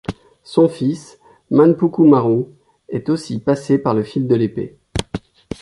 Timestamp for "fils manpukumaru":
0.67-2.45